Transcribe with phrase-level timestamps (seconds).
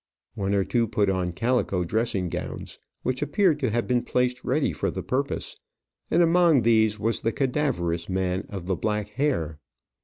[0.33, 4.73] One or two put on calico dressing gowns, which appeared to have been placed ready
[4.73, 5.55] for the purpose;
[6.09, 9.59] and among these was the cadaverous man of the black hair.